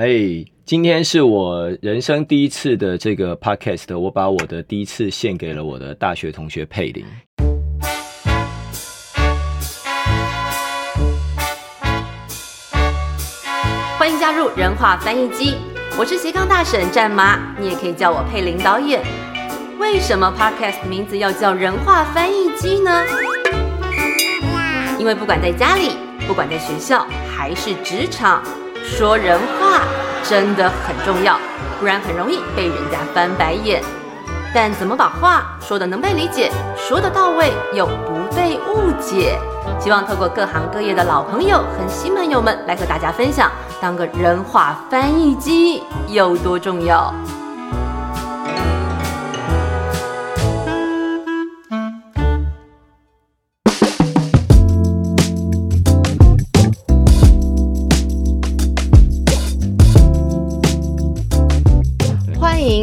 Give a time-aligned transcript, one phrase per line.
[0.00, 7.04] 嘿，今天是我人生第一次的这个 podcast，我把我的第一次献给了我的大学同学佩林。
[13.98, 15.56] 欢迎加入人话翻译机，
[15.98, 19.02] 我是斜杠大婶战妈，你也可以叫我佩林导演。
[19.80, 23.04] 为什么 podcast 名字要叫人话翻译机呢？
[24.96, 25.96] 因为不管在家里，
[26.28, 27.04] 不管在学校，
[27.36, 28.44] 还是职场。
[28.96, 29.82] 说人话
[30.24, 31.38] 真的很重要，
[31.78, 33.82] 不然很容易被人家翻白眼。
[34.52, 39.38] 但怎么把话说的能被理解，说的到位又不被误解？
[39.78, 47.14] 希望透过各行各业的老朋友和新朋友们来和大家分享，当个人话翻译机有多重要。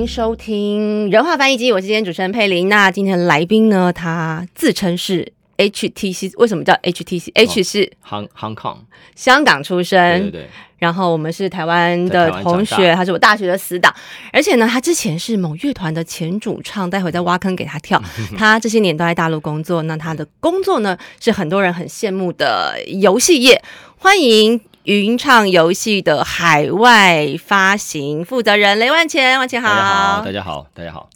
[0.05, 2.69] 收听人话翻译机，我是今天主持人佩林。
[2.69, 3.91] 那今天来宾呢？
[3.91, 8.77] 他自称是 HTC，为什么叫 HTC？H 是 Hong Kong，
[9.15, 10.21] 香港出生。
[10.23, 10.47] 对对。
[10.77, 13.93] 然后我们是台湾的同学，他是我大学的死党。
[14.31, 18.01] 而且呢，他之前是某乐团的前主唱，待会再挖坑给他跳。
[18.37, 19.81] 他这些年都在大陆工作。
[19.83, 23.59] 那他的工作呢，是很多人很羡慕的游戏业。
[23.97, 24.61] 欢迎。
[24.85, 31.09] 云畅游戏的海外发行负责人雷万钱，万钱好，大家好，大家好，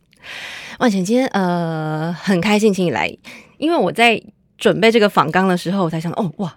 [0.80, 3.16] 万钱今天呃很开心请你来，
[3.60, 4.20] 因为我在
[4.58, 6.56] 准备这个访纲的时候，我才想哦哇。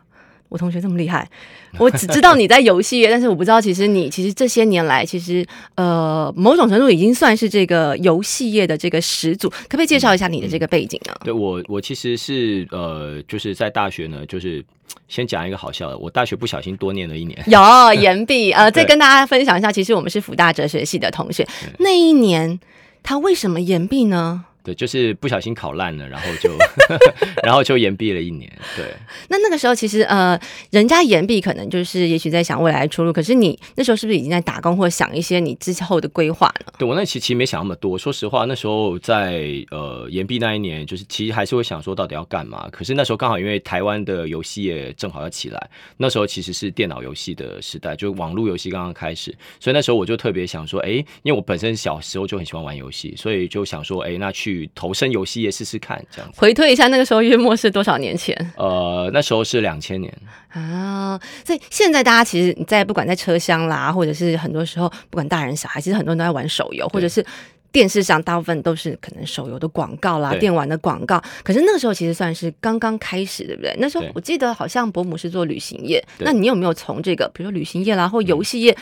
[0.53, 1.27] 我同学这么厉害，
[1.81, 5.45] 我只知道你在游戏业，但是我不知道其实你其实这些年来，其实
[5.77, 11.15] 呃某种程度已经算是这个游戏业的这个始祖，可不可以介绍一下你的这个背景呢？
[11.25, 14.63] 对我，我其实是呃就是在大学呢，就是
[15.09, 22.61] 先讲一个好笑的，我大学不小心多念了一年，有延毕， 呃，再跟大家分享一下，其实我们是福大哲学系的同学，那一年
[23.03, 24.45] 他为什么延毕呢？
[24.65, 26.57] 对，就是不小心考烂了，然后就，
[27.43, 28.51] 然后就延毕了一年。
[28.77, 28.87] 对，
[29.29, 30.39] 那那个时候其实呃，
[30.71, 36.73] 人家延毕可能就是也许在想未来出路，可是你那时候是不是已经在打工或者想一些你之后的规划呢？
[36.79, 39.43] 对我那其实没想那么多，说实话，那时候在
[39.73, 42.69] 呃延毕那一年，就是其实还是会想说到底要干嘛。
[42.71, 50.91] 可是那时候刚好因为台湾的游戏也正好要起来，那时候其实是电脑游戏的时代，就网络游戏刚刚开始，所以那时候我就特别想说，哎，
[51.25, 54.52] 因为我本身小时候就很喜欢玩游戏，所以就想说，哎，那去。
[54.53, 56.39] 去投身游戏业试试看，这样子。
[56.39, 58.37] 回退一下，那个时候月末是多少年前？
[58.57, 60.13] 呃，那时候是两千年
[60.51, 61.19] 啊。
[61.45, 67.25] 所以现在大家其实你，在不管在车厢啦，或者是很多时候，不管大人小孩，其实很多人都在玩手游，或者是
[67.71, 71.23] 电视上大部分都是可能手游的广告啦、电玩的广告。
[71.43, 73.75] 可是那个时候其实算是刚刚开始，对不对？
[73.79, 78.77] 那时候我记得好像伯母是做旅行业，那你有没有从这个，比如说旅行业啦，或游戏业？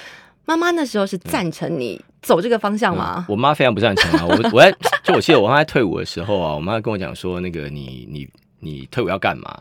[0.46, 3.24] 妈妈那时候是赞成你走这个方向吗？
[3.28, 4.26] 我妈非常不赞成啊！
[4.26, 4.74] 我 我在
[5.10, 8.28] 就我记得我妈在退伍的时候啊，我妈跟我讲说，那个你你
[8.60, 9.60] 你退伍要干嘛？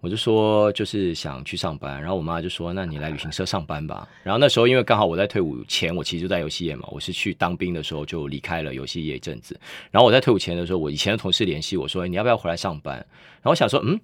[0.00, 4.08] 我就说就是想去上班，然后我妈就说，那你来旅行社上班吧。
[4.22, 9.58] 然后那时候因为刚好我在退伍前，我其实就在游戏业嘛，我是去当兵的时候就离开了游戏业一阵子。
[9.90, 12.96] 然后我在退伍前的时候，我以前的同事联系我说，你要不要回来上班？
[12.96, 14.00] 然后我想说，嗯。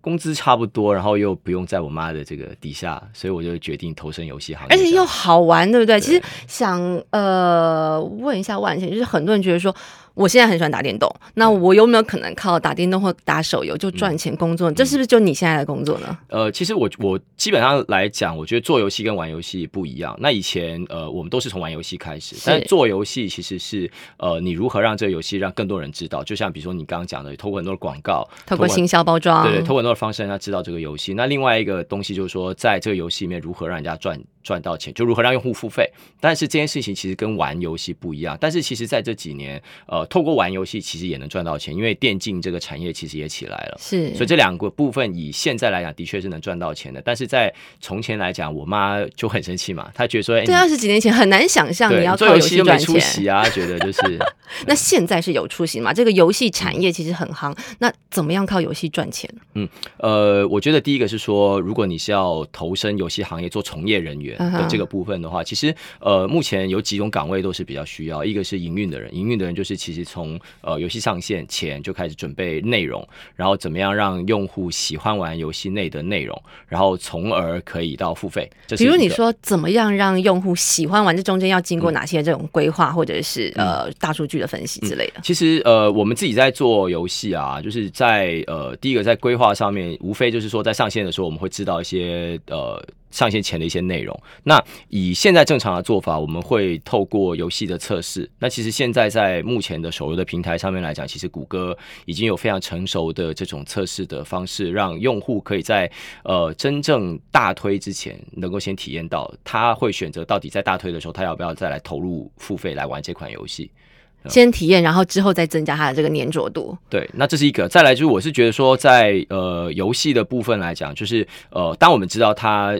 [0.00, 5.98] 工资差不多，然后又不用在我妈的这个底下，所以我就决定投身游戏行业，而且又好玩，对不对？
[5.98, 6.78] 其实想
[7.08, 9.74] 呃问一下万茜，就是很多人觉得说。
[10.14, 14.70] 我现在很喜欢打电动，那我有没有可能靠打电动或打手游就赚钱工作？
[14.70, 16.16] 这是不是就你现在的工作呢？
[16.28, 20.16] 呃，其实我我基本上来讲，我觉得做游戏跟玩游戏不一样。
[20.20, 26.22] 那以前呃，我们都是从玩游戏开始，但做游戏其实是呃，你如何让这个游戏让更多人知道？
[26.22, 31.14] 就像比如说你刚刚讲的，透过很多的广告，透过行销包装，对对，透过很多的方式让他知道这个游戏。
[31.14, 34.20] 那另外一个东西就是说，在这个游戏里面如何让人家赚。
[34.44, 38.36] 赚到钱就如何让用户付费，但是这件事情其实跟玩游戏不一样。
[38.38, 43.78] 但是其实在这几年，呃，透过玩游戏其实也能赚到钱，因为电竞这个产业其实也起来了。
[43.80, 47.00] 是，所以这两个部分以现在来讲，的确是能赚到钱的。
[47.04, 54.00] 但是在从前来讲，我妈就很生气嘛，她觉得说，对，二十几年前很难想象你要做游戏赚钱啊，觉得就是。
[54.66, 55.92] 那现在是有出息嘛？
[55.92, 59.28] 这个游戏产业其实很夯，那怎么样靠游戏赚钱？
[59.54, 59.66] 嗯，
[59.96, 65.14] 呃，我觉得第一个是说，如果你是要投身游戏行业做从业人员的这个部分。
[65.14, 68.24] 的话，其实呃，目前有几种岗位都是比较需要。
[68.24, 73.06] 一个是营运的人，营运的人就是其实从呃游戏上线前就开始准备内容，
[73.36, 78.50] 然后怎么样让用户喜欢玩游戏内的内容，然后从而可以到付费。
[78.78, 85.20] 比如你说怎么样让用户喜欢玩，这中间要经过哪些这种规划，或者是呃大数据的分析之类的？
[85.22, 92.82] 其实呃，我们自己在做游戏啊，就是在呃第一个在规划上面，无非就是说在上线的时候，我们会知道一些呃。
[93.14, 94.18] 上线前的一些内容。
[94.42, 98.28] 那以现在正常的做法，我们会透过游戏的测试。
[98.40, 101.76] 那其实现在在目前的手游的平台上面来讲，其实谷歌
[102.06, 105.88] 已经有非常成熟的这种测试的方式，让用户可以在
[106.24, 113.70] 呃真正大推之前，能够先体验到，他会选择到底在大推的时候，他要不要再来投入付费来玩这款游戏。
[114.26, 116.74] 先体验，然后之后再增加它的这个粘着度。
[116.88, 117.68] 对，那这是一个。
[117.68, 122.74] 再来就是，我是觉得说，在呃游戏的部分来讲，就是呃，当我们知道它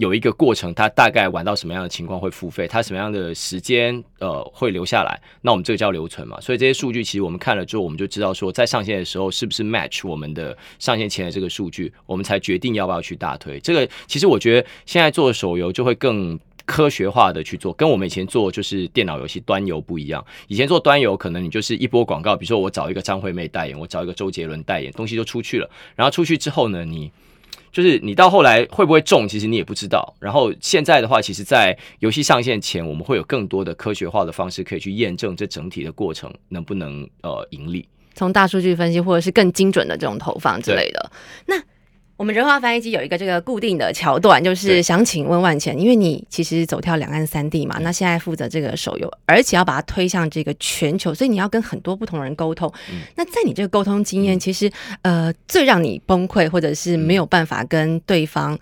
[0.00, 6.40] 有一个过程，它大概玩到什么样的情况会付费，它什么样的时间呃会留下来，那我们这个叫留存嘛。
[6.40, 13.60] 所以这些数据其实我们看了之后，我们就知道说，在上线的时候是不是 match 我们的上线前的这个数据，我们才决定要不要去大推。
[13.60, 16.38] 这个其实我觉得现在做手游就会更。
[16.66, 20.24] 科学化的去做，跟我们以前做就是电脑游戏端游不一样。
[20.46, 25.68] 以前做端游，可能你就是一波广告，比如说我找一个张惠妹代言，我找一个周杰伦代言，东西就出去了。
[25.96, 27.10] 然后出去之后呢，你
[27.72, 30.14] 就是你到后来会不会中，其实你也不知道。
[30.18, 37.88] 然后现在的话，其实，在游戏上线前，我们会有更多的科学化的方式可以去验证这整体的过程能不能呃盈利。
[38.14, 41.10] 从大数据分析，或者是更精准的这种投放之类的，
[41.46, 41.56] 那。
[42.20, 52.70] 我们人话翻译机有一个这个固定的桥段，就是想请问万钱，因为你其实走跳两岸三地嘛，那现在负责这个手游，而且要把它推向这个全球，所以你要跟很多不同人沟通。
[53.14, 54.70] 那在你这个沟通经验，其实
[55.00, 58.58] 呃，最让你崩溃或者是没有办法跟对方。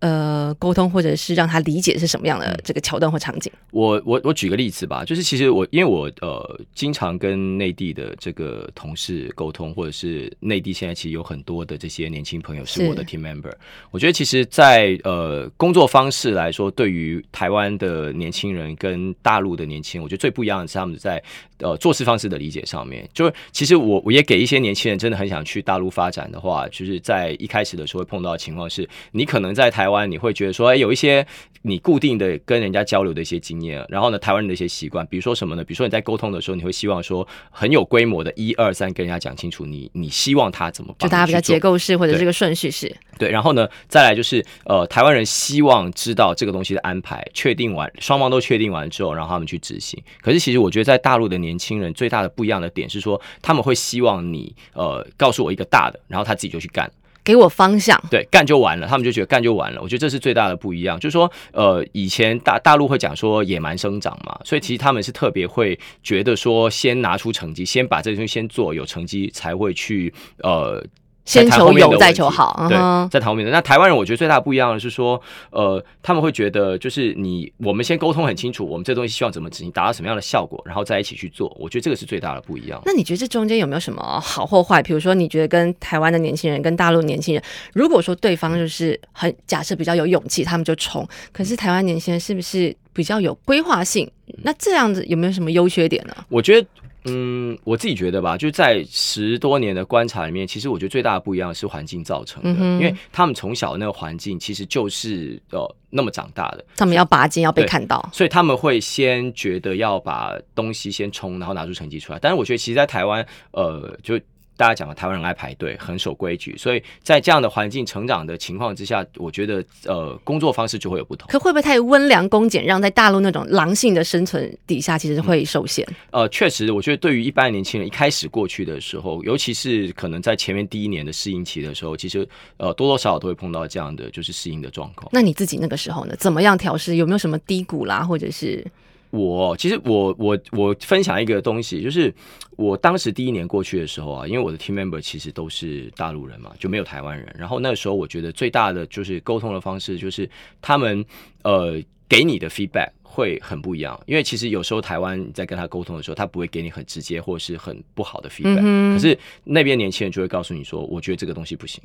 [0.00, 3.52] 呃，沟通或者是让他理解是什么样的这个桥段或场景。
[3.70, 13.52] 我我我举个例子吧，就是其实我因为我呃经常跟内地的这个同事沟通，或者是内地现在其实有很多的这些年轻朋友是我的 team member。
[13.90, 21.22] 我觉得其实，在呃工作方式来说，对于台湾的年轻人跟大陆的年轻人，我觉得最不一样的是他们在
[21.58, 23.06] 呃做事方式的理解上面。
[23.12, 31.26] 就是其实我我也给一些年轻人真的很想去大陆发展的话，就是在一开始的时候会碰到的情况是，你可能在台湾你会觉得说，哎，有一些
[31.62, 35.62] 你固定的跟人家交流的一些经验，然后呢，台湾人的一些习惯，比如说什么呢？
[35.62, 42.94] 比如说你在沟通的时候，你会希望说很有规模的，一二三跟人家讲清楚，你你希望他怎么，就大家比较结构式或者这个顺序是。
[43.18, 50.02] 对，然后呢，再来就是呃，台湾人希望知道这个东西的安排，确定完双方都确定完之后，然后他们去执行。
[50.22, 56.90] 可是其实我觉得在大陆的年轻人最大的不一样的点是说，他们会希望你呃告诉我一个大的，然后他自己就去干。
[57.22, 59.80] 给我方向，对，干就完了，他们就觉得干就完了。
[59.82, 70.84] 我觉得这是最大的不一样，就是说，呃，以前大大陆会讲说野蛮生长嘛，所以其实他们是特别会觉得说，先拿出成绩，先把这东西先做有成绩，才会去呃。
[71.24, 72.66] 先求有，再求好。
[72.68, 72.76] 对，
[73.10, 75.20] 在谈后面的那台湾人，我觉得最大不一样的是说，
[75.50, 81.54] 呃，他们会觉得就是你，我们先沟通很清楚，我们这东西希望怎么执行，达到什么样的效果，然后再一起去做。
[81.60, 82.80] 我觉得这个是最大的不一样。
[82.84, 84.82] 那你觉得这中间有没有什么好或坏？
[84.82, 87.42] 比如说，你觉得跟台湾的年轻人跟大陆年轻人，
[87.74, 94.10] 如果说对方就是很假设比较有勇气，他们就冲；可是台湾年轻人是不是比较有规划性？
[94.42, 96.14] 那这样子有没有什么优缺点呢？
[96.28, 96.66] 我觉得。
[97.04, 112.18] 嗯，我自己觉得吧，就在十多年的观察里面，其实我觉得最大的不一样是环境造成的，因为他们从小那个环境其实就是呃那么长大的，他们要拔尖要被看到，所以他们会先觉得要把东西先冲，然后拿出成绩出来。
[112.20, 114.20] 但是我觉得其实，在台湾，呃，就。
[114.60, 121.26] 大家讲的，台湾人爱排队，很守规矩，所以在这样的环境成长的情况之下，我觉得呃工作方式就会有不同。
[121.30, 125.88] 可会不会太温良恭俭让，在大陆那种狼性的生存底下，其实会受限？
[126.10, 135.08] 呃，确实，我觉得对于一般年轻人一开始过去的时候，尤其是可能在前面第一年的适应期的时候，其实呃多多少少都会碰到这样的就是适应的状况。
[135.10, 136.14] 那你自己那个时候呢？
[136.18, 136.96] 怎么样调试？
[136.96, 138.62] 有没有什么低谷啦，或者是？
[139.10, 142.14] 我其实我我我分享一个东西，就是
[142.56, 147.34] 我当时第一年过去的时候啊，因为我的 team member 其实都是大陆人嘛，就没有台湾人。
[147.36, 150.28] 然后那个时候我觉得最大的就是沟通的方式，就是
[150.62, 151.04] 他们
[151.42, 154.00] 呃给你的 feedback 会很不一样。
[154.06, 161.82] 因为其实有时候台湾在跟他沟通的时候，他不会给你很直接或者是很不好的 feedback，可是那边年轻人就会告诉你说，我觉得这个东西不行，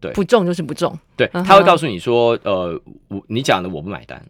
[0.00, 4.22] 对，不中就是不中，对，他会告诉你说，呃，我你讲的我不买单。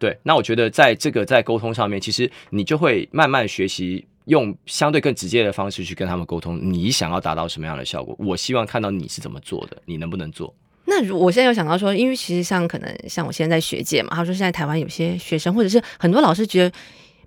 [0.00, 6.58] 对，那我觉得在这个在沟通上面，其实你就会慢慢学习用相对更直接的方式去跟他们沟通。
[6.60, 8.16] 你想要达到什么样的效果？
[8.18, 10.52] 我希望看到你是怎么做的，你能不能做？
[10.86, 16.72] 那如我现在有想到说，因为其实像可能像我现在在学界嘛，他说现在台湾有些学生或者是很多老师觉得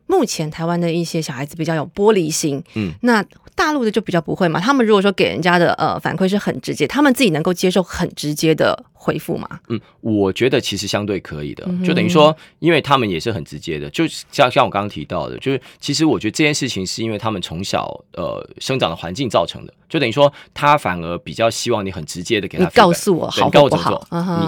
[0.07, 2.83] 目前台湾的一些小孩子比较有玻璃心，嗯。
[2.83, 4.59] 嗯，那大陆的就比较不会嘛。
[4.59, 9.47] 他们如果说给人家的呃反馈是很直接，他们自己能够接受很直接的回复嘛？
[9.69, 11.63] 嗯，我觉得其实相对可以的。
[11.85, 24.07] 就等于说，因为他们也是很直接的，就像像我刚刚提到的，就是其实我觉得这件事情是因为他们从小呃生长的环境造成的，就等于说他反而比较希望你很直接的给他你告诉我好不好？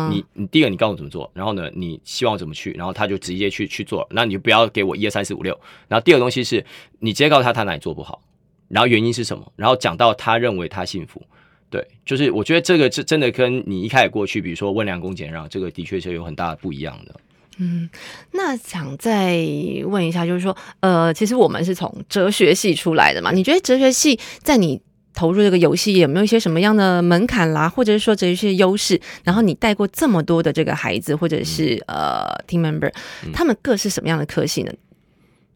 [0.10, 6.66] 你你你第一个你告诉我怎么做，然后呢，你希望我怎么去，然后他就直接去去做，那你就不要给我一二三四五六，然后第二个东西是
[7.00, 8.22] 你直接告诉他他哪里做不好，
[8.68, 11.22] 然后原因是什么，然后讲到他认为他幸福。
[11.70, 17.16] 对，就是我觉得这个是真的跟你一开始过去，比如说温良恭俭让，这个的确是有很大的不一样的。
[17.58, 17.90] 嗯
[18.32, 19.38] 那想再
[19.86, 23.32] 问一下，就是说，呃，其实我们是从哲学系出来的嘛？
[23.32, 24.82] 你觉得哲学系在你
[25.14, 29.00] 投入这个游戏有没有一些什么样的门槛啦，或者是说哲学系的优势？
[29.24, 32.92] 然后你带过这么多的这个孩子，或者是、呃 team member，
[33.34, 34.72] 他们各是什么样的科系呢？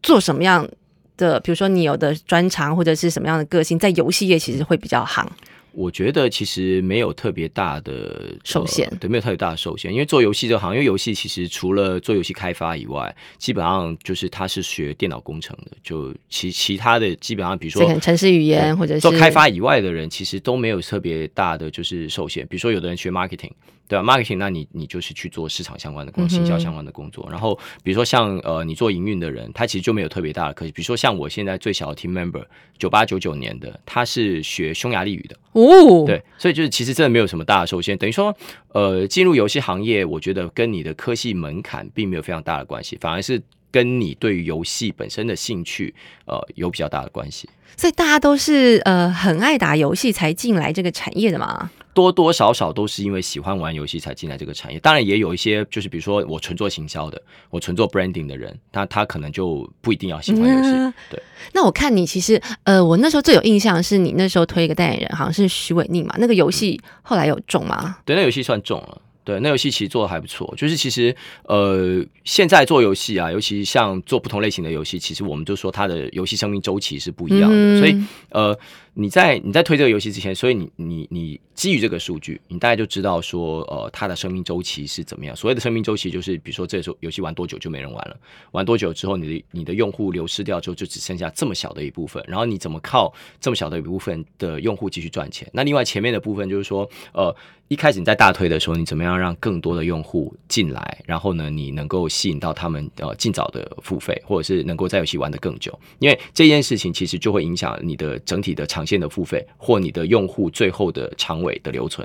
[0.02, 0.68] 做什么样
[1.16, 1.38] 的？
[1.40, 5.30] 比如说你有的专长或者是什么样的个性，在游戏业其实会比较行。
[5.72, 9.92] 我觉得其实没有特别大的受限呃对，没有特别大的受限。
[9.92, 22.44] 因为做游戏这行业，因为游戏其实除了做游戏开发以外，基本上就是他是学电脑工程的，就其其他的基本上，比如说城市语言或者是做开发以外的人，其实都没有特别大的就是受限。
[22.48, 23.52] 比如说，有的人学 marketing，
[23.90, 27.26] 对吧、marketing，那你你就是去做市场相关的工作、行销相关的工作。
[27.28, 30.70] 然后，比如说像呃，你做营运的人，他其实就没有特别大的科技。
[30.70, 32.44] 比如说像我现在最小的 team member，
[32.78, 35.36] 九八九九年的，他是学匈牙利语的。
[35.54, 38.32] 哦，对，所以就是其实真的没有什么大的受限，等于说，
[38.68, 43.42] 呃，进入游戏行业，我觉得跟你的科系门槛并没有非常大的关系，反而是
[43.72, 45.92] 跟你对于游戏本身的兴趣，
[46.26, 47.48] 呃，有比较大的关系。
[47.76, 51.70] 所以大家都是呃很爱打游戏才进来这个产业的嘛。
[52.00, 60.70] 多多少少都是因为喜欢玩游戏才进来这个产业，当然也有一些就是比如说我纯做行销的，我纯做 branding 的人，那他可能就不一定要喜欢游戏。
[60.70, 66.14] 嗯对，那我看你其实，呃，我那时候最有印象是你那时候推一个代言人，好像是徐伟宁嘛。
[66.18, 67.98] 那个游戏后来有中吗？
[68.06, 69.02] 对，那游戏算中了。
[69.30, 70.52] 对，那游戏其实做的还不错。
[70.56, 77.56] 就是其实呃，现在做游戏啊，尤其像做不同类型的游戏，其实我们就说它的游戏生命周期是不一样的。
[77.56, 77.96] 嗯所以
[78.30, 78.58] 呃，
[78.94, 85.36] 你在你在推这个游戏之前，所以你你你基于这个数据，你大概就知道说呃它的生命周期是怎么样。
[85.36, 88.16] 所谓的生命周期，就是比如说这时候游戏玩多久就没人玩了，
[88.50, 95.48] 玩多久之后，你的你的用户流失掉之后，就只剩下这么小的一部分，然后你怎么靠这么小的一部分的用户继续赚钱？
[95.52, 97.32] 那另外前面的部分就是说呃。
[97.70, 100.98] 一开始你在大推的时候，你怎么样让更多的用户进来？
[101.06, 105.78] 然后呢，你能够吸引到他们呃尽早的付费，或者是能够在游戏玩得更久。
[106.00, 112.04] 因为这件事情其实就会影响你的整体的长线的付费，或你的用户最后的长尾的留存。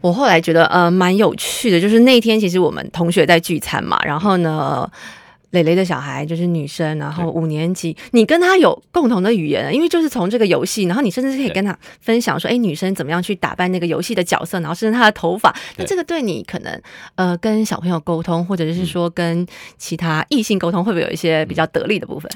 [0.00, 4.90] 我后来觉得呃蛮有趣的，就是那天其实我们同学在聚餐嘛，然后呢。
[5.50, 16.80] 蕾蕾的小孩就是女生，然后五年级，你跟她有共同的语言，因为就是从这个游戏，然后你甚至是可以跟她分享说，哎，女生怎么样去打扮那个游戏的角色，然后甚至她的头发，那这个对你可能
[17.16, 22.30] 呃跟小朋友沟通，或者是说跟其他异性沟通，会不会有一些比较得力的部分？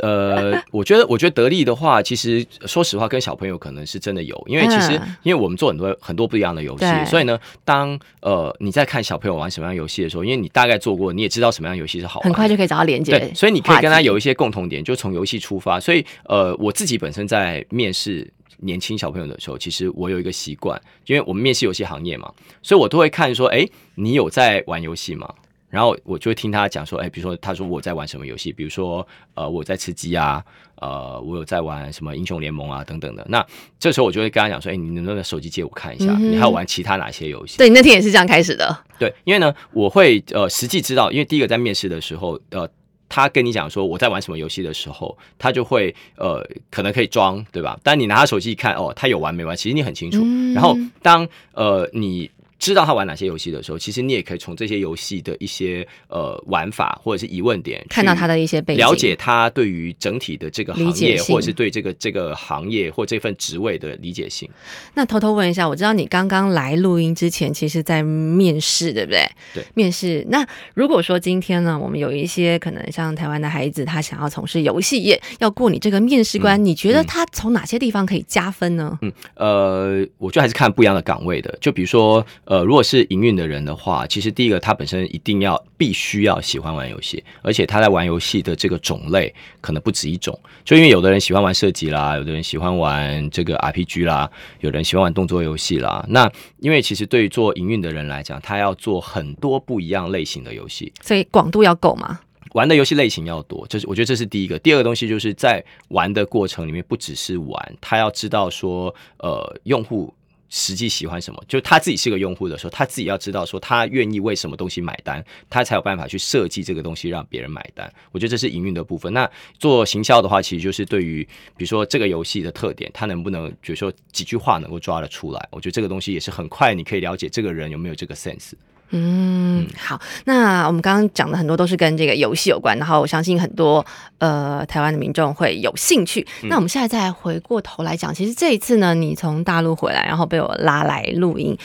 [0.00, 15.78] 呃， 我觉得，我觉得得力的话，其实说实话，跟小朋友可能是真的有，因为其实嗯因为我们做很多很多不一样的游戏，所以呢，当呃你在看小朋友玩什么样游戏的时候，因为你大概做过，你也知道什么样游戏是好玩，很快就可以找到连接对，，所以你可以跟他有一些共同点，就从游戏出发。
[15.78, 25.32] 所以呃，我自己本身在面试年轻小朋友的时候，其实我有一个习惯，因为我们面试游戏行业嘛，所以我都会看说，哎，你有在玩游戏吗？
[25.70, 33.24] 然后我就会听他讲说，哎，比如说他说我在玩什么游戏，比如说呃我在吃鸡啊，呃我有在玩什么英雄联盟啊等等的。
[33.28, 33.44] 那
[33.78, 36.12] 这时候我就会跟他讲说，哎，你能不能手机借我看一下？
[36.18, 37.56] 嗯你还有玩其他哪些游戏？
[37.56, 42.68] 对，你那天也是这样开始的，对，因为呢，我会呃实际知道，因为第一个在面试的时候，呃，
[43.08, 47.78] 他跟你讲说我在玩什么游戏的时候，他就会呃可能可以装，对吧？
[47.84, 50.20] 但你拿他手机一看，哦，他有玩没玩，其实你很清楚。
[50.24, 52.28] 嗯然后当呃你。
[52.60, 64.48] 知道他玩哪些游戏的时候，其实你也可以从这些游戏的一些呃玩法或者是疑问点，看到他的一些背景，了解他对于整体的这个行业，或者是对这个这个行业或这份职位的理解性。
[64.94, 69.26] 那偷偷问一下，我知道你刚刚来录音之前，其实在面试，对不对？
[69.54, 70.24] 对，面试。
[70.28, 78.98] 那如果说今天呢，我们有一些可能像台湾的孩子，他想要从事游戏业，要过你这个面试官，你觉得他从哪些地方可以加分呢？
[79.00, 81.56] 嗯，呃，我觉得还是看不一样的岗位的。
[81.60, 90.36] 就比如说，呃，如果是营运的人的话，其实第一个他本身一定要必须要喜欢玩游戏，而且他在玩游戏的这个种类可能不止一种。
[90.64, 94.28] 就因为有的人喜欢玩射击啦，有的人喜欢玩这个 RPG 啦，
[94.58, 96.04] 有人喜欢玩动作游戏啦。
[96.08, 96.28] 那
[96.58, 100.92] 因为其实对于做营运的人来讲，他要做很多不一样类型的游戏。
[101.00, 102.18] 所以广度要够嘛？
[102.54, 104.58] 玩的游戏类型要多，这是我觉得这是第一个。
[104.58, 110.12] 第二个东西就是在玩的过程里面，不只是玩，他要知道说，呃，用户
[110.50, 117.90] 实际喜欢什么，就他自己是个用户的时候，他自己要知道说他愿意为什么东西买单，他才有办法去设计这个东西让别人买单。
[118.10, 119.12] 我觉得这是营运的部分。
[119.12, 121.22] 那做行销的话，其实就是对于
[121.56, 128.52] 比如说这个游戏的特点，他能不能比如说几句话能够抓得出来，我觉得这个东西也是很快你可以了解这个人有没有这个 sense。
[128.90, 133.84] 嗯，好，那我们刚刚讲的很多都是跟这个游戏有关，然后我相信很多
[134.18, 136.26] 呃台湾的民众会有兴趣。
[136.42, 141.56] 那我们现在再回过头来讲，其实这一次呢，你从大陆回来，然后被我拉来录音，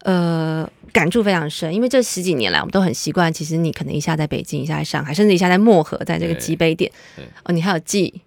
[0.00, 6.90] 呃，感触非常深，因为这十几年来我们都很习惯，其实你可能一下在北京，一下在上海，甚至一下在漠河，在这个集北点，
[7.44, 8.22] 哦，你还有寄。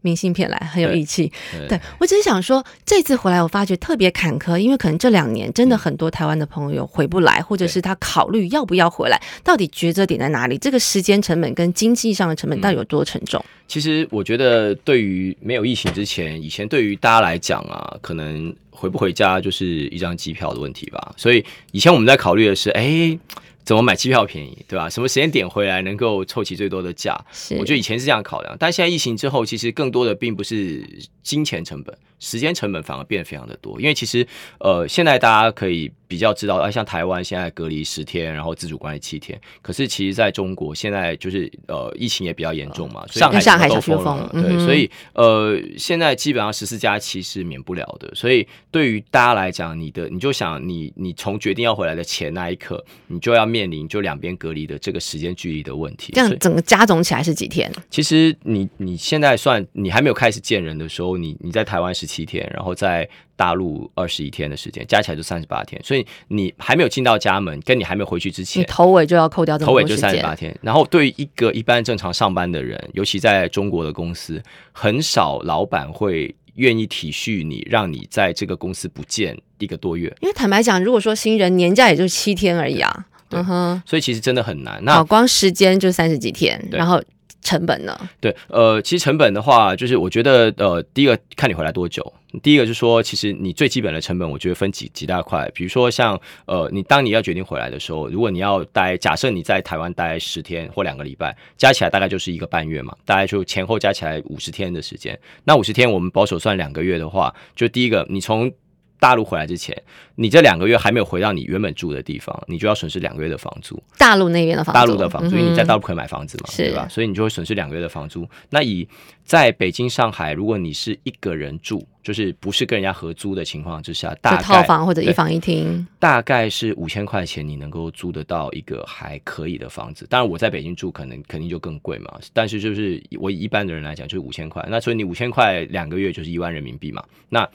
[0.00, 1.30] 明信片来很有义气，
[1.68, 10.56] 对我只是想说，这次回来我发觉特别坎坷，因为可能这两年真的很多台湾的朋友回不来，或者是他考虑要不要回来，到底抉择点在哪里？
[10.58, 13.44] 这个时间成本跟经济上的成本到底有多沉重？
[13.66, 21.12] 其实我觉得，对于没有疫情之前，以前对于大家来讲啊，可能回不回家就是一张机票的问题吧。
[21.16, 23.18] 所以以前我们在考虑的是，哎。
[23.68, 24.88] 怎么买机票便宜，对吧？
[24.88, 27.14] 什么时间点回来能够凑齐最多的价？
[27.50, 30.82] 我觉得以前是这样考量，但现在疫情之后，其实更多的并不是
[31.22, 33.80] 金钱成本，时间成本反而变得非常的多。
[33.80, 34.26] 因为其实，
[34.60, 35.90] 呃，现在大家可以。
[36.08, 39.38] 比较知道啊，像台湾现在隔离十天，然后自主管理七天。
[39.60, 48.10] 可是其实在中国现在就是呃疫情也比较严重嘛，上海上海都封了，对，所以呃现在基本上十四加七是免不了的。
[48.14, 56.14] 所以对于大家来讲，你的你就想你你从决定要回来的前那一刻，你就要面临就两边隔离的这个时间距离的问题。
[56.14, 57.70] 这样整个加总起来是几天？
[57.90, 63.06] 其实你你现在算你还没有开始见人的时候，你你在台湾十七天，然后在。
[63.38, 70.52] 大陆二十一天的时间，加起来就三十八天，所以你还没有进到家门，跟你还没有回去之前，你头尾就要扣掉这头尾就三十八天。
[70.60, 80.12] 然后对于一个一般正常上班的人，尤其在中国的公司，很少老板会愿意体恤你，让你在这个公司不见一个多月。
[80.20, 84.82] 因为坦白讲，如果说新人年假也就七天而已啊，嗯哼，所以其实真的很难。
[84.82, 87.00] 那光时间就三十几天，然后。
[87.42, 87.98] 成本呢？
[88.20, 92.12] 对，呃，其实成本的话，就是我觉得，呃，第一个看你回来多久。
[92.42, 95.50] 第一个就是说，其实你最基本的成本，我觉得分几几大块。
[95.54, 105.18] 比如说像，呃，你当你要决定回来的时候，如果你要待，假设你在台湾待十天或两个礼拜，加起来大概就是一个半月嘛，大概就前后加起来五十天的时间。
[105.44, 108.52] 那五十天我们保守算两个月的话，就第一个，你从
[109.00, 109.76] 大陆回来之前，
[110.14, 113.80] 你这两个月还没有回到你原本住的地方，你就要损失两个月的房租。
[113.96, 116.86] 大陆那边的房，大陆的房租，因为你在大陆可以买房子嘛，对吧？
[116.88, 118.28] 所以你就会损失两个月的房租。
[118.50, 118.86] 那以
[119.24, 130.06] 在北京、上海，如果你是一个人住，就是不是跟人家合租的情况之下，大概套房或者一房一厅，大概是五千块钱，你能够租得到一个还可以的房子。
[130.08, 132.12] 当然，我在北京住可能肯定就更贵嘛。
[132.32, 134.66] 但是就是我以一般的人来讲，就是五千块。
[134.68, 137.04] 那所以你五千块两个月就是一万人民币嘛。
[137.28, 137.48] 那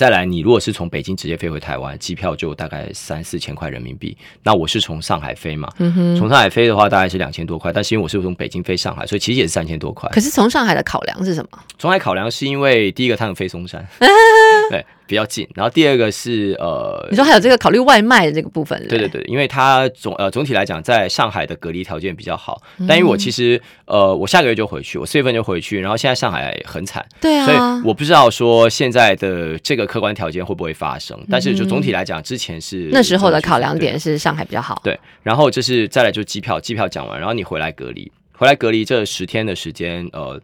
[0.00, 4.16] 再来，你如果是从北京直接飞回台湾，机票就大概三四千块人民币。
[4.42, 5.70] 那我是从上海飞嘛，
[6.16, 10.08] 从上海飞的话大概是两千多块，但是因为我是从北京飞上海，所以其实也是三千多块。
[10.08, 11.58] 可是从上海的考量是什么？
[11.78, 13.86] 从海考量是因为第一个它能飞松山，
[14.70, 14.82] 对。
[15.10, 19.08] 比较近，然后第二个是呃，你说还有这个考虑外卖的这个部分，对对？
[19.08, 40.40] 对，因为它总呃总体来讲，在上海的隔离条件比较好，但因为我其实呃我下个月就回去，我四月份就回去，然后现在上海很惨，对啊，所以我不知道说现在的这个客观条件会不会发生，但是就总体来讲，之前是那时候的考量点是上海比较好，对，然后就是再来就机票，机票讲完，然后你回来隔离，回来隔离这十天的时间，呃。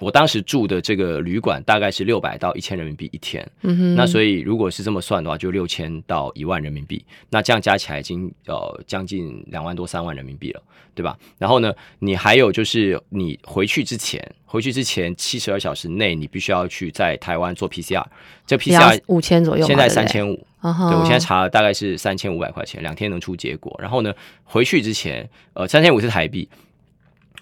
[0.00, 10.62] 我当时住的这个旅馆大概是六百到一千人民币一天，嗯哼，那所以如果是这么算的话，就六千到一万人民币，那这样加起来已经呃将近两万多三万人民币了，
[10.94, 11.16] 对吧？
[11.38, 18.04] 然后呢，你还有就是你回去之前，回去之前七十二小时内你必须要去在台湾做 PCR，
[18.46, 23.74] 这 PCR 五千左右，现在三千五，对我现在查了大概是三千五百块钱，两天能出结果。
[23.80, 26.48] 然后呢，回去之前，呃，三千五是台币。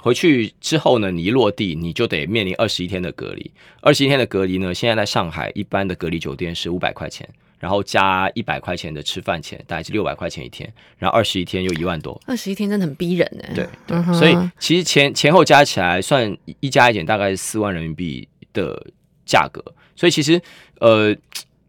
[0.02, 3.48] 回去之后呢，你一落地你就得面临二十一天的隔离。
[3.80, 7.28] 二十一天的隔离呢，现在在上海一般的隔离酒店是五百块钱，
[7.60, 10.68] 然后加一百块钱的吃饭钱，大概是六百块钱一天。
[10.98, 13.44] 然后二十一天又一万多，二十一天真的很逼人呢。
[13.54, 18.84] 对对，所以其实前前后加起来算一加一减，大概是四万人民币的
[19.24, 19.64] 价格。
[19.94, 20.42] 所以其实
[20.80, 21.16] 呃。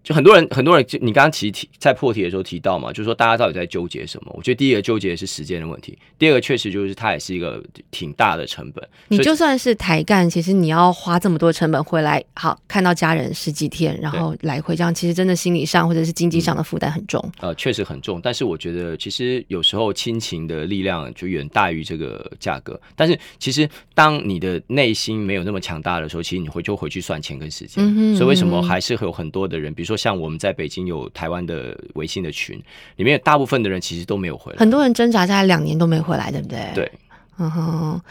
[0.03, 4.31] 就很多人，很多人，就你刚刚提提在破题的时候提到嘛，就是说大家到底在纠结什么？
[4.35, 8.85] 我觉得第一个纠结的是时间的问题，第二个确实就是它也是一个挺大的成本。
[9.07, 17.23] 你就算是抬干，其实你要花这么多成本回来，好看到家人十几天，然后来回这样，其实真的心理上或者是经济上的负担很重。
[17.39, 22.79] 呃，确实很重，但是我觉得其实有时候亲情的力量就远大于这个价格。
[22.95, 27.81] 但是其实当你的内心没有那么强大的时候，其实你会就回去算钱跟时间。
[27.83, 32.61] 嗯哼所以为什么还是会有很多的人，比如说像我们在北京有台湾的微信的群，
[32.95, 34.59] 里面大部分的人其实都没有回来。
[34.59, 36.71] 很多人挣扎下来两年都没回来，对不对？
[36.73, 36.91] 对，
[37.37, 38.01] 嗯哼，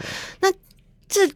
[0.40, 0.50] 那
[1.08, 1.28] 这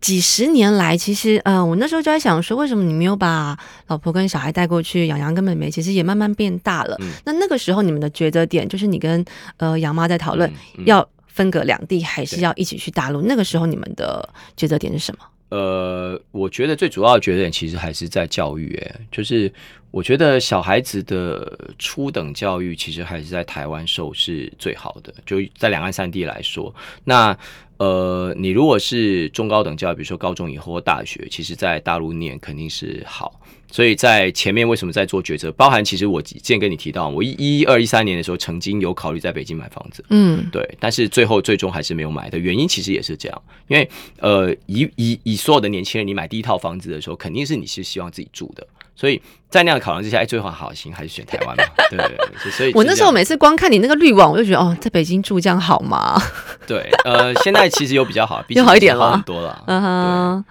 [0.00, 5.06] 几十年来，其实呃，我那时候就在想说，为什么你没有把老婆跟小孩带过去？
[5.06, 6.96] 洋洋跟妹妹其实也慢慢变大了。
[7.00, 9.24] 嗯那那个时候你们的抉择点，就是你跟
[9.56, 13.20] 呃杨妈在讨论、嗯嗯要分隔两地，还是要一起去大陆？
[13.22, 15.24] 那个时候你们的抉择点是什么？
[15.48, 19.52] 呃，我觉得最主要的觉得其实还是在教育，哎，就是
[19.96, 27.34] 我觉得小孩子的初等教育其实还是在台湾受是最好的，就在两岸三地来说，那。
[27.78, 33.38] 呃，你如果是中高等教育，比如说高中以后或大学，其实在大陆念肯定是好。
[33.70, 35.52] 所以在前面为什么在做抉择？
[35.52, 43.86] 包含其实我之前跟你提到，我一一二一三年的时候曾经有考虑在北京买房子，嗯，对，但是最后最终还是没有买的原因，其实也是这样，因为
[44.20, 56.20] 呃，以以以所有的年轻人，你买第一套房子的时候，肯定是你是希望自己住的，所以在那样的考量之下，哎，最后好行还是选台湾嘛， 对对对，所以我那时候每次光看你那个滤网，我就觉得哦，在北京住这样好吗？
[56.66, 60.44] 对，呃，现在其实有比较好，比 有好一点了多了，嗯哼。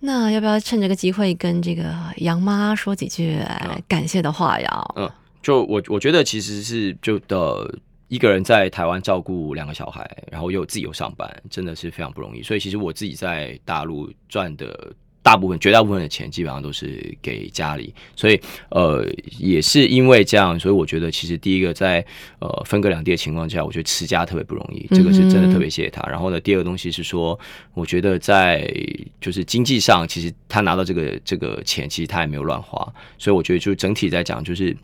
[0.00, 4.84] 那要不要趁这个机会跟这个杨妈说几句嗯感谢的话呀？
[4.96, 5.10] 嗯
[5.42, 7.74] 就我我觉得其实是就的
[8.08, 12.42] 一个人在台湾照顾两个小孩，然后又自己又上班，真的是非常不容易。
[12.42, 14.92] 所以其实我自己在大陆赚的
[15.24, 17.94] 大部分、绝大部分的钱，基本上都是给家里。
[18.14, 19.02] 所以呃，
[19.38, 22.04] 也是因为这样，所以我觉得其实第一个在
[22.40, 26.06] 呃分隔两地的情况下，我觉得持家特别不容易，这个是真的特别谢谢他。
[26.10, 27.38] 然后呢，第二个东西是说，
[27.72, 28.70] 我觉得在
[29.18, 34.76] 就是经济上，其实他拿到这个这个钱，其实他也没有乱花，所以我觉得就整体在讲就是。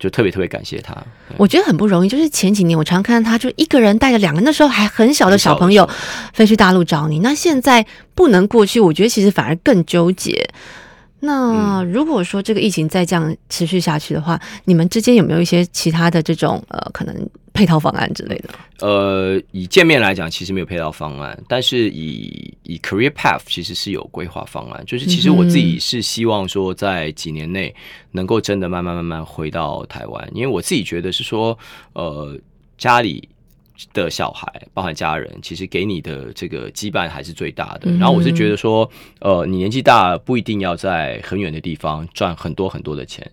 [0.00, 0.96] 就特别特别感谢他。
[1.36, 5.88] 我觉得很不容易，就是前几年我常看到他就一个人带着两个那时候还很小的小朋友
[6.32, 7.86] 飞去大陆找你，那现在
[8.16, 10.50] 不能过去，我觉得其实反而更纠结。
[11.22, 17.14] 那嗯如果说这个疫情再这样持续下去的话，你们之间有没有一些其他的这种呃可能
[17.52, 18.48] 配套方案之类的？
[18.80, 24.84] 呃，以见面来讲，其实没有配套方案，但是以以 career path 其实是有规划方案。
[24.86, 27.74] 就是其实我自己是希望说，在几年内
[28.12, 31.58] 能够真的慢慢慢慢回到台湾，因为我自己觉得是说，
[31.92, 32.38] 呃，
[32.78, 33.28] 家里。
[33.94, 37.90] 的小孩，包含家人，其实给你的这个羁绊还是最大的。
[37.90, 38.86] 嗯然后我是觉得说，
[39.20, 43.26] 呃，你年纪大不一定要在很远的地方赚很多很多的钱，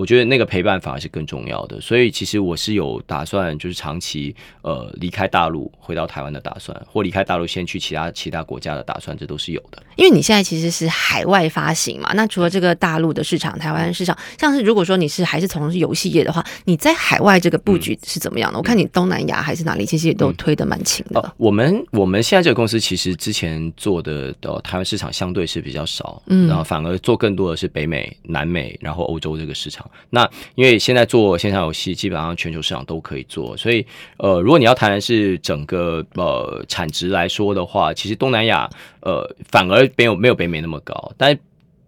[0.00, 1.78] 我觉得那个陪伴反而是更重要的。
[1.78, 9.82] 所以其实我是有打算，就是长期呃离开大陆回到台湾的打算，或离开大陆先去其他其他国家的打算，这都是有的。
[10.00, 18.56] 因为你现在其实是海外发行嘛，那除了这个大陆的市场、台湾市场，像是如果说你是还是从事游戏业的话，你在海外这个布局是怎么样的？
[18.56, 21.20] 我看你东南亚还是哪里，其实也都推的蛮勤的。
[21.20, 29.86] 哦，我们我们现在这个公司其实之前做的呃台湾市场相对是比较少，嗯然后反而做更多的是北美、南美，然后欧洲这个市场。
[30.08, 33.84] 那因为现在做线上游戏，基本上全球市场都可以做，所以
[34.16, 38.66] 呃，如果你要谈的是整个呃产值来说的话，其实东南亚
[39.02, 41.38] 呃反而没有没有北美那么高，但是。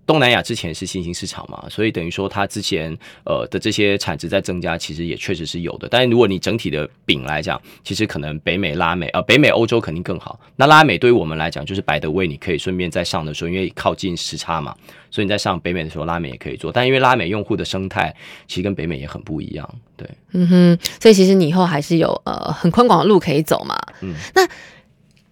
[0.05, 2.95] 东南亚之前是新兴市场嘛，所以等于说它之前
[3.25, 5.87] 呃的这些产值在增加，其实也确实是有的。
[5.89, 10.39] 但是如果你整体的饼来讲，其实可能北美、拉美呃北美、欧洲肯定更好。
[10.57, 14.75] 那拉美对于我们来讲，就是白的位，你可以顺便在上的时候，因为靠近时差嘛，
[15.09, 16.73] 所以你在上北美的时候，拉美也可以做。
[16.73, 18.15] 但因为拉美用户的生态
[18.49, 20.07] 其实跟北美也很不一样，对。
[20.33, 23.79] 嗯哼，所以其实你以后还是有呃很宽广的路可以走嘛。
[24.01, 24.43] 嗯，那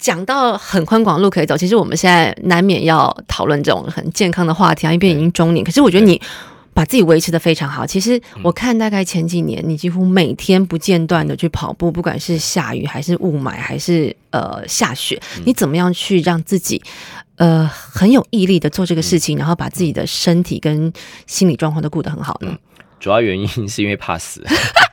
[0.01, 5.65] 讲到很宽广的路可以走，其实我们现在难免要讨论这种很健康的话题啊，因为已经中年。
[5.65, 6.21] 可是我觉得你
[6.73, 7.87] 把自己维持的非常好。
[7.87, 16.83] 其实我看大概前几年，你几乎每天不间断的去跑步，不管是下雨还是雾霾还是呃下雪，你怎么样去让自己？
[17.37, 20.93] 呃，很有毅力的做这个事情，然后把自己的身体跟
[21.27, 22.55] 心理状况都顾得很好呢。
[22.99, 24.45] 主要原因是因为怕死。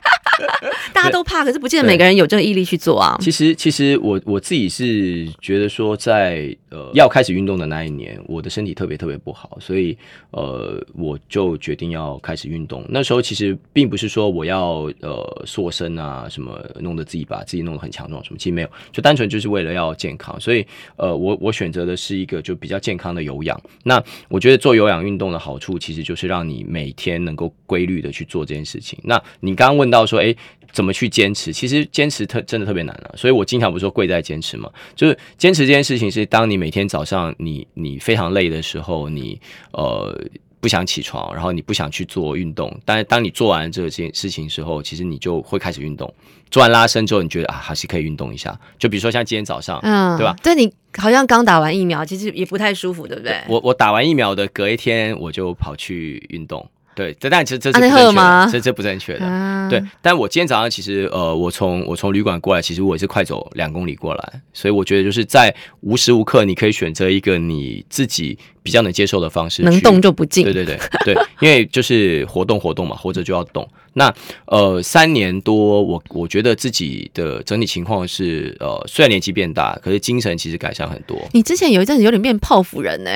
[0.92, 3.16] 大家都怕，可是不见得每个人有这个毅力去做啊。
[3.20, 9.96] 其实，其实我我自己是觉得说在，呃要开始运动的那一年，我的身体特别特别不好，所以
[10.30, 12.84] 呃我就决定要开始运动。
[12.88, 20.38] 那时候其实并不是说我要呃塑身啊什么，弄得自己把自己弄得很强壮什么，其实没有，就单纯就是为了要健康。
[20.40, 23.60] 所以呃我我选择的是一个就比较健康的有氧。
[23.82, 28.98] 那我觉得做有氧运动的好处，其实就是让你每天能够规律的去做这件事情。
[29.02, 30.34] 那你刚刚问到说，哎。
[30.72, 31.52] 怎么去坚持？
[31.52, 39.40] 其实坚持特真的特别难啊，所以我经常不是说贵在坚持嘛，就是坚持这件事情是当你每天早上你你非常累的时候，你
[39.72, 40.16] 呃
[40.60, 46.12] 不想起床，然后你不想去做运动，但是当你做完这件事情时候，其实你就会开始运动。
[46.50, 50.34] 做完拉伸之后，你觉得啊还是可以运动一下，就比如说像今天早上，嗯，对吧？
[50.42, 53.36] 对你好像刚打完疫苗，其实也不太舒服，对不对？
[53.48, 56.68] 我我打完疫苗的隔一天，我就跑去运动。
[56.98, 59.68] 对，这但其实这是不正确的，这这不正确的。
[59.70, 70.42] 对，但我今天早上其实呃，我从我从旅馆过来，其实我也是快走两公里过来，所以我觉得就是在无时无刻，你可以选择一个你自己比较能接受的方式，能动就不进。
[70.42, 73.68] 对对对对，因为就是活动活动嘛，活着就要动。
[73.92, 74.12] 那
[74.46, 81.16] 呃，三年多，我我觉得自己的整体情况是呃，虽然年纪变大，可是精神其实改善很多。
[81.32, 83.10] 你之前有一阵子有点变泡芙人呢。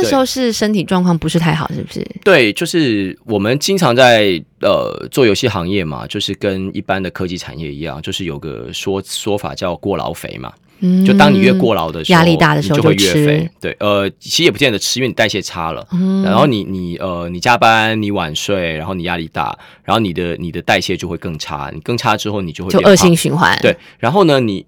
[0.00, 2.06] 那时候是身体状况不是太好，是不是？
[2.22, 10.52] 对，就是我们经常在呃做游戏行业嘛，就是跟一般的科技产业一样，就是有个说说法叫过劳肥嘛。
[10.80, 13.50] 嗯，就当你越过劳的时候，压力大的时候就会越肥。
[13.60, 15.84] 对，呃，其实也不见得吃，因为你代谢差了。
[15.90, 21.68] 嗯，然后你你呃你加班你晚睡，然后你压力大，然后你的你的代谢就会更差。
[21.74, 23.58] 你更差之后，你就会就恶性循环。
[23.60, 24.64] 对，然后呢，你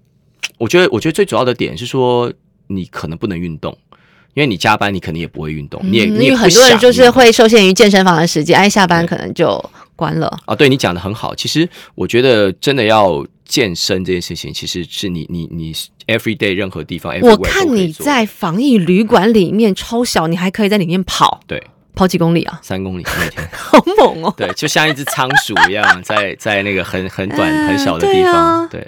[0.57, 2.29] 我觉得我觉得最主要的点是说，
[2.67, 3.77] 你可能不能运动。
[4.33, 9.63] 因为你加班，你肯定也不会运动，你也你也很多人就是会受限于健身房的时间，哎，下班可能就
[9.95, 10.39] 关了。
[10.45, 11.35] 啊，对你讲的很好。
[11.35, 15.73] 其实我觉得真的要健身这件事情，其实是你你你
[16.07, 21.61] every day 任何地方，我看你在防疫旅馆里面超小，你还可以在里面跑，对，
[21.93, 22.57] 跑几公里啊？
[22.63, 24.33] 三公里 每天，好猛哦！
[24.37, 28.87] 对，就像一只仓鼠一样，在在那个很很短很小的地方，对。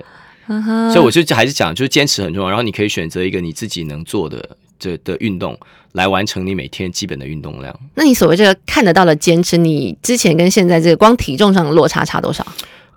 [0.91, 2.49] 所以我就还是讲，就是坚持很重要。
[2.49, 4.57] 然后你可以选择一个你自己能做的。
[4.83, 5.57] 这的运动
[5.93, 7.73] 来完成你每天基本的运动量。
[7.95, 12.45] 那你所谓这个看得到的坚持，你之前跟现在这个光体重上的落差差多少？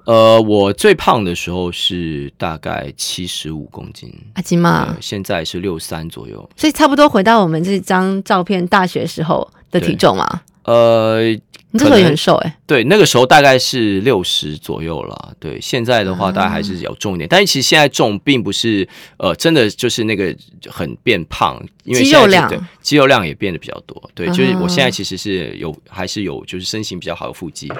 [0.04, 10.40] 呃，我最胖的时候是大概七十五公斤，阿金嘛，现在是六三左右，所以差不多回到我们这张照片大学时候的体重嘛。
[10.64, 11.36] 呃。
[11.76, 15.32] 你这时候也很瘦哎，对，那个时候大概是六十左右了。
[15.38, 20.34] 对，现在的话大概还是有重一点，但是其实现在重并不是呃，真的就是那个
[20.68, 24.02] 很变胖，因为肌肉量肌肉量也变得比较多。
[24.14, 27.70] 对，就是我现在其实是有还是有就是身形比较好的腹肌。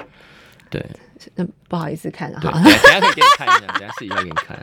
[0.69, 0.85] 对，
[1.35, 4.57] 那不好意思看了哈，等下可以给你看一下，等下试一下给你看。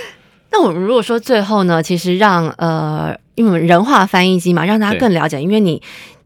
[0.50, 5.80] 那我们如果说最后呢，其实让呃，因为我们人话翻译机嘛，让大家更了解，因为你。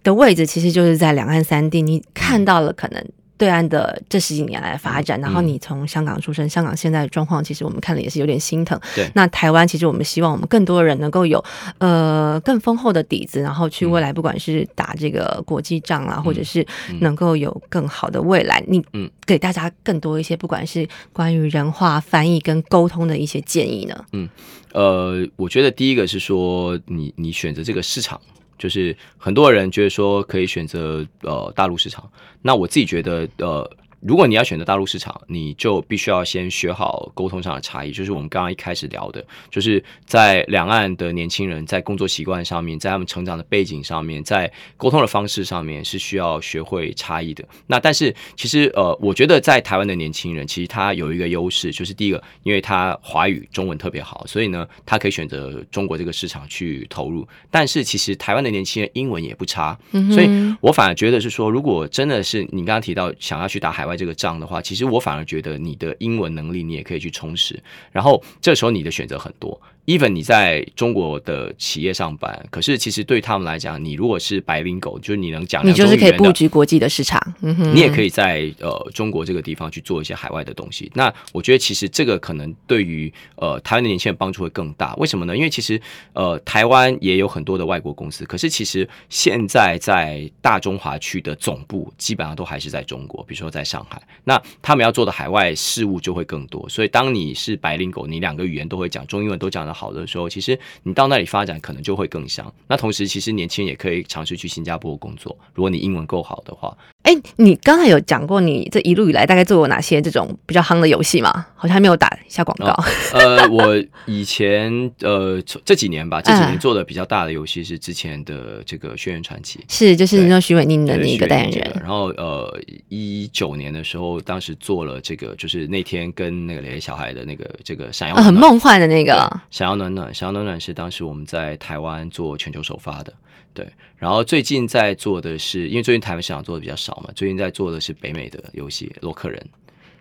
[0.07, 3.05] 的位置其实就是在两岸三地，你看到了可能
[3.37, 8.81] 对岸的这十几年来发展，然后你从香港出生，香港现在的状况其实我们看了也是有点心疼。
[8.95, 11.45] 对，那台湾其实我们希望我们更多的人能够有
[11.79, 16.65] 呃更丰厚的底子，然后去未来不管是打这个国际仗啊，或者是
[17.01, 24.05] 能够有更好的未来，你嗯给大家更多一些不管是关于人话翻译跟沟通的一些建议呢？
[24.13, 24.29] 嗯
[24.73, 28.21] 呃，我觉得第一个是说你你选择这个市场。
[28.59, 32.11] 就是很多人觉得说可以选择呃大陆市场，
[32.43, 33.71] 那我自己觉得呃。
[34.07, 47.45] 如果你要选择大陆市场，你就必须要先学好沟通上的差异，就是我们刚刚一开始聊的，就是在两岸的年轻人在工作习惯上面，在他们成长的背景上面，在沟通的方式上面是需要学会差异的。
[47.67, 57.27] 那但是其实呃，我觉得在台湾的年轻人其实他有一个优势，就是第一个，因为他华语中文特别好，所以呢，他可以选择中国这个市场去投入。
[57.51, 59.77] 但是其实台湾的年轻人英文也不差，
[60.13, 60.29] 所以
[60.61, 63.96] 我反而觉得是说，如果真的是你刚刚提到想要去打海外。
[63.97, 67.59] 这个账的话，其实我反而觉得你的英文能力你也可以去充实，
[67.93, 69.61] 然后这时候你的选择很多。
[69.87, 80.91] even 你在中国的企业上班，可是其实对他们来讲，你如果是白领狗，就是你能讲，你就是可以布局国际的市场，你也可以在呃中国这个地方去做一些海外的东西。
[80.95, 84.93] 那我觉得其实这个可能对于呃台湾的年轻人帮助会更大。
[84.97, 85.37] 为什么呢？
[85.37, 85.81] 因为其实
[86.15, 93.86] 呃台湾也有很多的外国公司，可是其实现在在大中华区的总部基本上都还是在中国，比如说在上
[94.25, 96.69] 那他们要做的海外事务就会更多。
[96.69, 99.77] 所以当你是白领狗，你两个语言都会讲，中英文都讲得。
[99.77, 102.51] 好的时候，其实你到那里发展可能就会更香。
[102.67, 106.75] 那同时，其实年轻人也可以尝试去新加坡工作，如果你英文够好的话。
[107.07, 111.47] 哎，你刚才有讲过你这一路以来大概做过哪些这种比较夯的游戏吗？
[111.55, 112.75] 好像还没有打一下广告。
[113.13, 121.77] 呃，我以前呃这几年吧，这几年做的比较大的游戏是之前的这个《轩辕传奇》，是就是那徐伟宁的那个代言人。
[121.81, 129.15] 然后呃一九年的时候，当时做了这个，就是那天跟那个雷小孩的那个这个闪耀很梦幻的那个
[129.53, 133.13] 闪耀暖暖，闪耀暖暖是当时我们在台湾做全球首发的。
[133.57, 133.67] 对，
[133.97, 139.41] 然后最近在做的是，因为最近台湾市场做的比较少嘛，最近在做的是北美的游戏《洛克人》。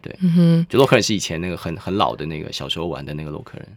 [0.02, 3.68] 对，嗯哼，就洛克人是以前那个很很老的那个小时候玩的那个洛克人。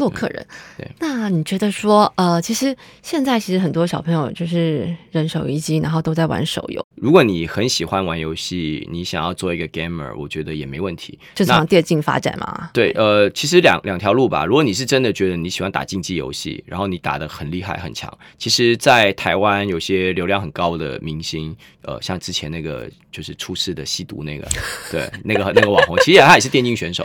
[0.00, 0.44] 洛克人，
[0.76, 6.84] 对，那你觉得说，呃，其实现在其实很多小朋友就是人手一机，然后都在玩手游。
[6.96, 12.70] 如果你很喜欢玩游戏，你想要做一个 gamer，我觉得也没问题，就往电竞发展嘛。
[12.72, 14.44] 对，呃，其实两两条路吧。
[14.46, 24.48] 如果你是真的觉得你喜欢打竞技游戏，然后你打的很厉害很强，其实，在台湾有些流量很高的明星，呃，像之前那个就是出事的吸毒那个，
[24.90, 27.04] 对，那个那个网红， 其实他也是电竞选手。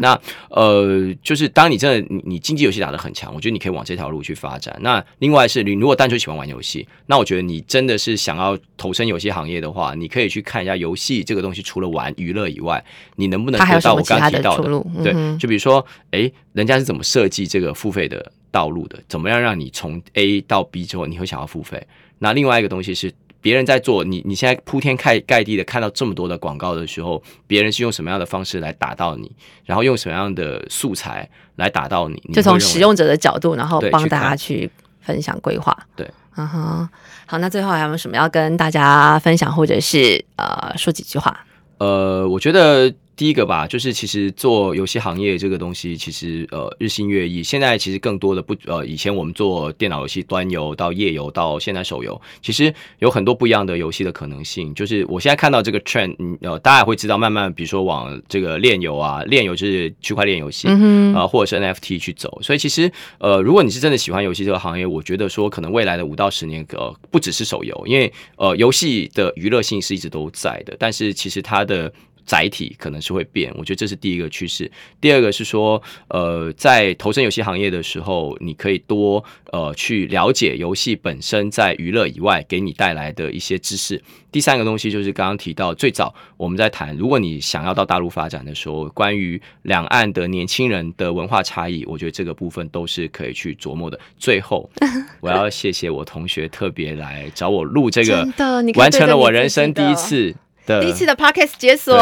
[0.00, 0.18] 那
[0.50, 2.36] 呃，就是当你真的你。
[2.36, 4.76] 你竞技游戏打得很强，我觉得你可以往这条路去发展。
[4.82, 12.84] 那另外是你如果单纯喜欢玩游戏，那我觉得你真的是想要投身游戏行业的话，你可以去看一下游戏这个东西，除了玩娱乐以外，
[13.14, 14.68] 你能不能得到我刚提到的？
[15.02, 19.02] 对，就比如说，哎，人家是怎么设计这个付费的道路的？
[19.08, 21.82] 怎么样让你从 A 到 B 之后你会想要付费？
[22.18, 23.10] 那另外一个东西是。
[23.46, 29.30] 别人在做你，你现在铺天盖盖地的看到这么多的广告的时候，别人是用什么样的方式来打到你？
[29.64, 32.20] 然后用什么样的素材来打到你？
[32.34, 34.68] 就从使用者的角度，然后帮大家去
[35.00, 35.72] 分享规划。
[35.94, 36.88] 对，嗯哼，
[37.24, 41.46] 好，那最后还有什么要跟大家分享，或者是呃说几句话？
[41.78, 42.92] 呃，我觉得。
[43.16, 47.42] 第一个吧，就是其实做游戏行业这个东西，其实呃日新月异。
[47.42, 54.74] 现在其实更多的不呃，以前我们做电脑游戏端游到页游到现在手游，其实有很多不一样的游戏的可能性。
[54.74, 60.68] 就是我现在看到这个 trend，嗯呃，大家也会知道，慢慢比如说往这个链游啊，链游就是区块链游戏
[61.14, 62.38] 啊，或者是 NFT 去走。
[62.42, 71.90] 所以其实呃，如果你是真的喜欢游戏这个行业，我觉得说可能未来的五到十年，呃，不只是手游，因为呃游戏的娱乐性是一直都在的，但是其实它的。
[72.26, 74.70] 载体可能是会变，我觉得这是第一个趋势。
[75.00, 84.02] 第二个是说，呃，在投身游戏行业的时候，你可以多呃去了解游戏本身在娱乐以外给你带来的一些知识。
[84.32, 93.98] 第三个东西就是刚刚提到，最早我们在谈，如果你想要到大陆发展的时候，关于两岸的年轻人的文化差异，我觉得这个部分都是可以去琢磨的。
[94.18, 94.68] 最后，
[95.20, 98.28] 我要谢谢我同学特别来找我录这个，
[98.74, 100.34] 完成了我人生第一次。
[100.66, 101.96] 第一次的 podcast 解锁，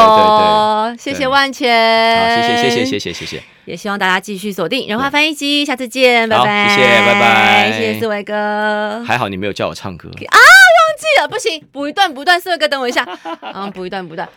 [0.97, 10.09] 谢谢万千，好，谢谢谢谢谢谢谢谢，也希望大家继续锁定人话翻译机，下次见，拜拜，谢谢，拜拜，谢谢四维哥，还好你没有叫我唱歌。
[10.09, 13.07] 啊，忘记了，不行，补一段，补段，四维哥等我一下，
[13.53, 14.27] 嗯，补一段，补段。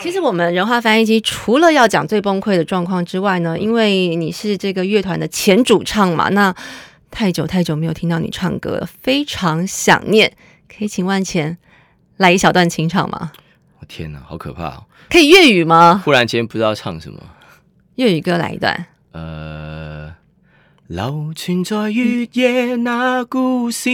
[0.00, 6.54] 其实我们人话翻译机除了要讲最崩溃的状况之外呢，因为你是这个乐团的前主唱嘛，那
[7.10, 10.30] 太久太久没有听到你唱歌了，非常想念，
[10.68, 11.56] 可以请万钱
[12.18, 13.32] 来一小段清唱吗？
[13.88, 14.84] 天哪，好可怕哦！
[15.10, 16.00] 可以粤语吗？
[16.04, 17.20] 忽然间不知道唱什么，
[17.96, 18.86] 粤语歌来一段。
[19.12, 20.14] 呃，
[20.88, 23.90] 流传在月夜那故事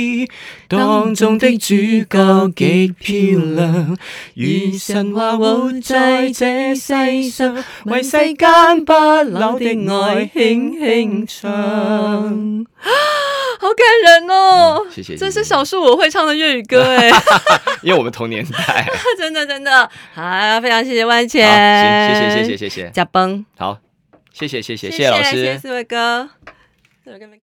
[0.68, 1.74] 当中的主
[2.08, 3.98] 角极漂亮，
[4.34, 12.64] 如神话活在这世上，为世间不朽的爱轻轻唱。
[13.58, 14.86] 好感人哦！
[14.88, 17.10] 谢谢，这是少数我会唱的粤语歌 哎，
[17.82, 18.86] 因为我们同年代，
[19.18, 21.44] 真的真的，好、非常谢谢万千，
[22.14, 23.78] 谢谢谢谢谢谢，加崩，好，
[24.32, 26.30] 谢谢谢谢谢谢老师，谢谢四位哥。
[27.04, 27.38] They're gonna